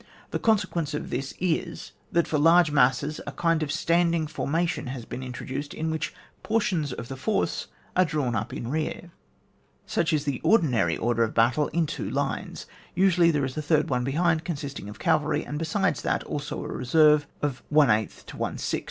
[0.31, 4.87] The consequence of this is, that for large masses a kind of standing for mation
[4.87, 9.11] has been introduced, in which portions of the force are drawn up in rear
[9.49, 13.61] \ such is the ordinary order of battle in two lines; usually there is a
[13.61, 18.37] third one behind, consisting of cavalry, and besides that, also, a reserve of J to
[18.37, 18.79] ^, &c.